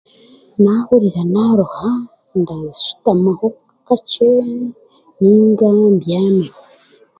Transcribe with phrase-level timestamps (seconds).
[0.61, 1.89] Naahurira naaruha,
[2.39, 3.47] ndashutamaho
[3.85, 4.31] kakye
[5.19, 6.57] nainga mbyameho.